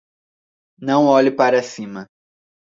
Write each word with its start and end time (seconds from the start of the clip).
Não 0.79 1.05
olhe 1.05 1.29
para 1.29 1.61
cima 1.61 2.07